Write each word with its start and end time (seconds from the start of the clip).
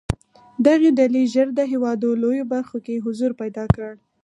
دغې 0.65 0.89
ډلې 0.99 1.23
ژر 1.33 1.47
د 1.55 1.59
هېواد 1.71 1.99
لویو 2.21 2.49
برخو 2.53 2.77
کې 2.85 3.03
حضور 3.05 3.31
پیدا 3.41 3.65
کړ. 3.75 3.91